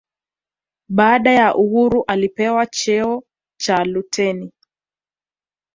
[0.89, 3.23] baada ya uhuru alipewa cheo
[3.59, 4.51] cha luteni